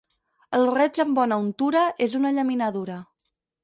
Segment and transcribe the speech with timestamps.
[0.59, 3.03] El reig amb bona untura és una llaminadura.